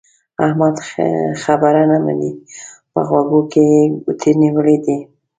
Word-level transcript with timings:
احمد 0.45 0.75
خبره 1.43 1.83
نه 1.91 1.97
مني؛ 2.05 2.31
په 2.91 2.99
غوږو 3.07 3.41
کې 3.51 3.63
يې 3.73 3.81
ګوتې 4.03 4.31
نيولې 4.41 4.77
دي. 4.85 4.97